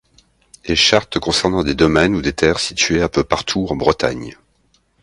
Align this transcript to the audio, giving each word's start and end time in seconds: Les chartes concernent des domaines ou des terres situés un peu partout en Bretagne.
Les 0.65 0.75
chartes 0.75 1.19
concernent 1.19 1.63
des 1.63 1.75
domaines 1.75 2.15
ou 2.15 2.23
des 2.23 2.33
terres 2.33 2.59
situés 2.59 3.03
un 3.03 3.07
peu 3.07 3.23
partout 3.23 3.67
en 3.69 3.75
Bretagne. 3.75 4.35